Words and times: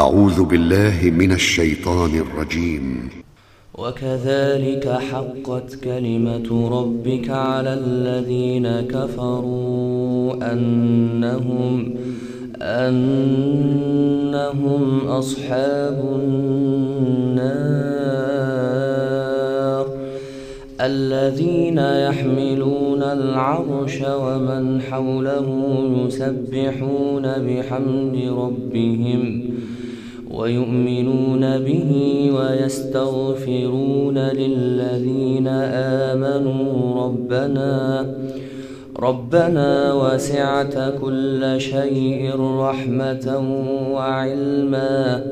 أعوذ 0.00 0.44
بالله 0.44 1.10
من 1.10 1.32
الشيطان 1.32 2.10
الرجيم. 2.14 3.08
وكذلك 3.78 4.88
حقت 4.88 5.74
كلمة 5.74 6.68
ربك 6.78 7.30
على 7.30 7.74
الذين 7.74 8.80
كفروا 8.80 10.52
أنهم 10.52 11.94
أنهم 12.62 13.18
أصحاب 15.08 15.98
النار 16.20 16.60
الذين 20.80 21.78
يحملون 21.78 23.02
العرش 23.02 24.02
ومن 24.02 24.82
حوله 24.82 25.48
يسبحون 26.06 27.22
بحمد 27.22 28.16
ربهم 28.42 29.50
ويؤمنون 30.34 31.58
به 31.58 31.90
ويستغفرون 32.36 34.18
للذين 34.18 35.48
آمنوا 36.08 37.04
ربنا 37.04 38.06
ربنا 38.98 39.94
وسعت 39.94 40.94
كل 41.00 41.54
شيء 41.58 42.40
رحمة 42.40 43.26
وعلما. 43.92 45.22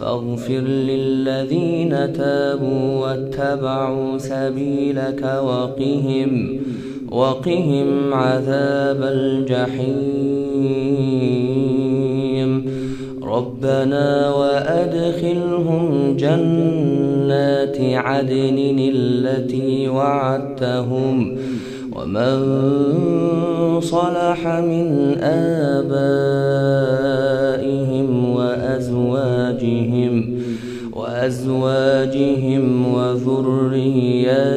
فاغفر 0.00 0.60
للذين 0.60 2.12
تابوا 2.12 2.98
واتبعوا 2.98 4.18
سبيلك 4.18 5.22
وقهم 5.44 6.60
وقهم 7.10 8.14
عذاب 8.14 9.02
الجحيم. 9.02 10.71
ربنا 13.32 14.34
وأدخلهم 14.34 16.16
جنات 16.16 17.76
عدن 17.80 18.90
التي 18.94 19.88
وعدتهم 19.88 21.38
ومن 21.96 22.40
صلح 23.80 24.46
من 24.46 25.16
آبائهم 25.22 25.90
وأزواجهم 28.30 30.38
وأزواجهم 30.92 32.94
وذرياتهم 32.94 34.48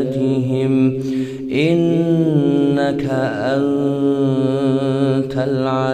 إنك 1.52 3.06
أنت 3.12 4.05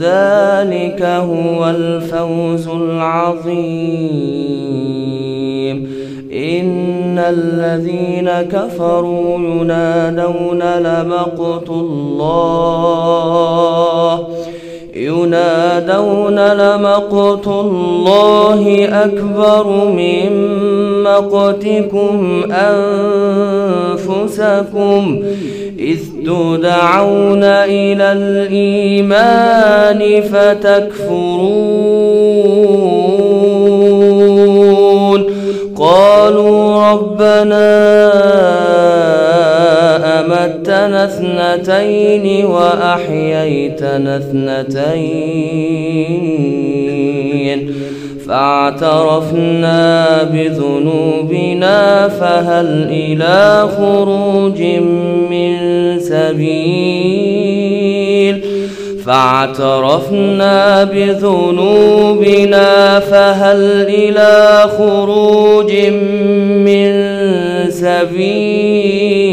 وذلك 0.00 1.02
هو 1.02 1.70
الفوز 1.70 2.68
العظيم. 2.68 3.56
إن 6.32 7.18
الذين 7.18 8.30
كفروا 8.30 9.38
ينادون 9.38 10.62
لمقت 10.62 11.70
الله. 11.70 13.06
ينادون 14.96 16.38
لمقت 16.38 17.46
الله 17.46 18.88
أكبر 18.92 19.66
من 19.84 20.30
مقتكم 21.02 22.42
أنفسكم. 23.92 25.22
إذ 25.78 25.98
تدعون 26.26 27.44
إلى 27.44 28.12
الإيمان 28.12 30.00
فتكفرون. 30.22 30.96
قالوا 35.76 36.90
ربنا 36.90 37.76
أمتنا 40.20 41.04
اثنتين 41.04 42.46
وأحييتنا 42.46 44.16
اثنتين. 44.16 45.36
فاعترفنا 48.28 49.82
بذنوبنا 50.22 52.08
فهل 52.08 52.88
إلى 52.90 53.68
خروج 53.76 54.60
من 54.62 55.15
سبيل. 56.08 57.96
فاعترفنا 59.06 60.84
بذنوبنا 60.84 62.70
فهل 63.00 63.86
إلى 63.88 64.64
خروج 64.78 65.72
من 66.66 66.92
سبيل؟ 67.70 69.26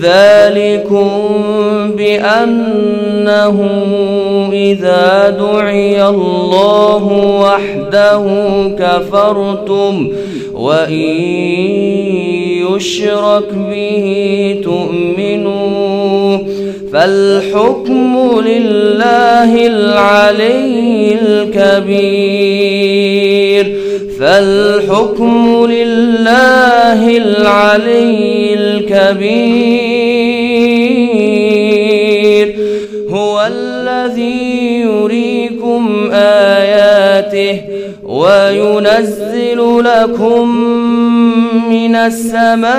ذلكم 0.00 1.10
بأنه 1.96 3.58
إذا 4.52 5.30
دعي 5.38 6.08
الله 6.08 7.04
وحده 7.40 8.24
كفرتم 8.78 10.08
وإن 10.54 12.23
يشرك 12.76 13.48
به 13.70 14.60
تؤمنوا 14.64 16.38
فالحكم 16.92 18.40
لله 18.46 19.66
العلي 19.66 21.16
الكبير 21.22 22.54
فالحكم 24.20 25.66
لله 25.70 27.16
العلي 27.16 28.54
الكبير 28.54 29.83
وينزل 38.98 39.84
لكم 39.84 40.48
من 41.68 41.96
السماء 41.96 42.74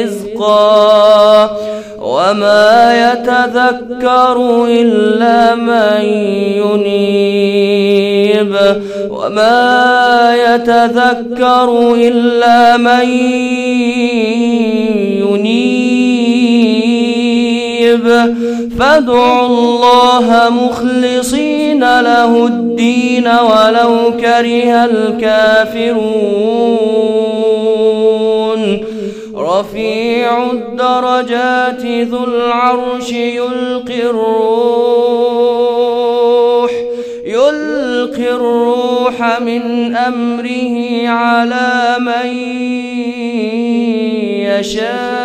رزقا 0.00 1.56
وما 2.00 2.94
يتذكر 3.12 4.64
إلا 4.68 5.54
من 5.54 6.04
ينيب 6.82 8.56
وما 9.10 10.34
يتذكر 10.36 11.94
إلا 11.94 12.76
من 12.76 13.08
ينيب 15.22 16.11
فادعوا 18.78 19.46
الله 19.46 20.48
مخلصين 20.50 21.80
له 22.00 22.46
الدين 22.46 23.26
ولو 23.26 24.12
كره 24.20 24.84
الكافرون. 24.84 26.52
رفيع 29.36 30.50
الدرجات 30.52 31.84
ذو 31.84 32.24
العرش 32.24 33.12
يلقي 33.12 34.02
الروح 34.02 35.52
يلقي 37.24 38.30
الروح 38.30 39.40
من 39.40 39.96
أمره 39.96 41.08
على 41.08 41.96
من 41.98 42.26
يشاء. 44.42 45.22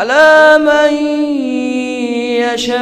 على 0.00 0.58
من 0.58 0.92
يشاء 2.40 2.80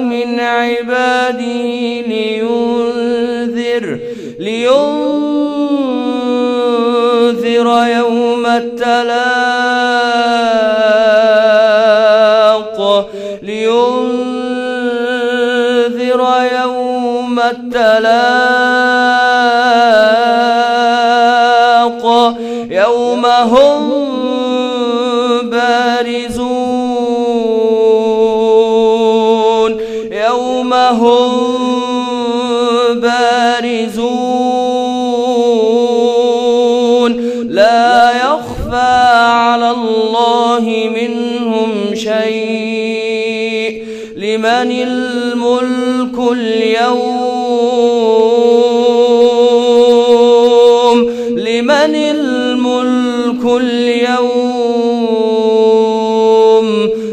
من 0.00 0.40
عباده 0.40 1.66
لينذر 2.10 3.98
لينذر 4.38 4.88
يوم 7.98 8.46
التلاق. 8.46 9.18
لينذر 13.42 13.70
يوم 16.62 17.40
التلاق. 17.40 18.40
يوم 22.70 23.26
هم 23.26 23.89
منهم 41.40 41.94
شيء. 41.94 43.84
لمن 44.16 44.70
الملك 44.70 46.32
اليوم؟ 46.32 47.20
لمن 51.36 51.94
الملك 51.94 53.44
اليوم؟ 53.62 54.60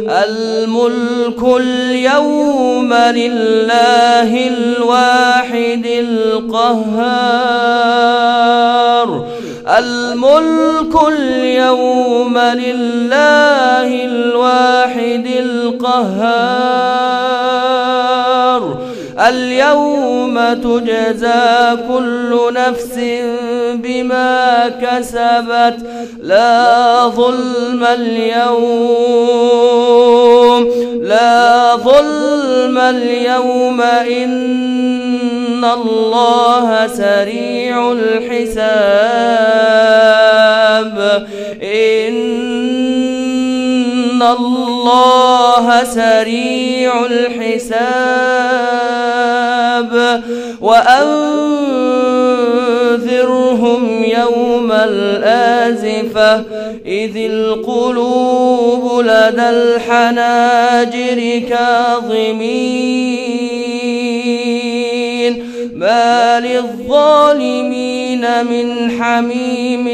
الملك 0.09 1.41
اليوم 1.61 2.93
لله 2.93 4.47
الواحد 4.47 5.85
القهار. 5.85 7.47
الملك 9.67 10.95
اليوم 11.07 12.37
لله 12.37 13.46
الواحد 15.17 15.27
القهار. 15.27 16.37
اليوم 19.19 20.39
تجزى 20.53 21.77
كل 21.89 22.53
نفس 22.53 22.99
بما 23.73 24.69
كسبت. 24.81 25.77
لا 26.23 27.07
ظلم 27.07 27.83
اليوم 27.83 29.07
لا 31.01 31.75
ظلم 31.75 32.77
اليوم. 32.77 33.81
إن 33.81 35.65
الله 35.65 36.87
سريع 36.87 37.91
الحساب. 37.91 38.57
إن 41.63 42.56
الله 44.23 45.83
سريع 45.83 47.05
الحساب 47.05 48.47
وأنذرهم 50.61 51.17
يوم 54.03 54.71
الآزفة 54.71 56.35
إذ 56.85 57.17
القلوب 57.17 58.99
لدى 59.01 59.49
الحناجر 59.49 61.41
كاظمين 61.49 62.87
ما 65.75 66.39
للظالمين 66.39 68.21
من 68.45 68.91
حميم 69.01 69.87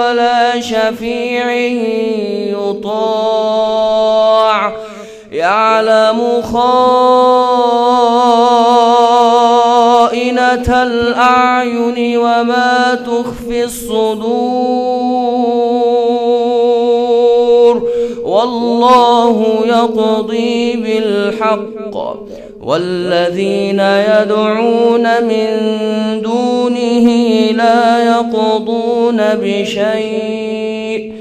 ولا 0.00 0.60
شفيع 0.60 1.52
يطاع. 2.70 4.72
يعلم 5.32 6.42
خائنة 6.42 6.82
الأعين 10.82 12.18
وما 12.18 12.98
تخفي 13.06 13.64
الصدور. 13.64 14.30
والله 18.24 19.46
يقضي 19.64 20.76
بالحق. 20.76 21.96
والذين 22.62 23.80
يدعون 23.80 25.24
من 25.24 25.48
دونه 26.22 27.19
يقضون 28.60 29.16
بشيء. 29.34 31.12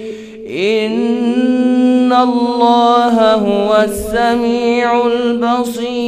إن 0.50 2.14
الله 2.14 3.34
هو 3.34 3.86
السميع 3.90 5.08
البصير. 5.08 5.99